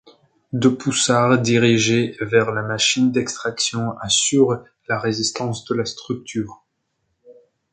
[0.51, 6.65] Deux poussards dirigés vers la machine d'extraction assurent la résistance de la structure.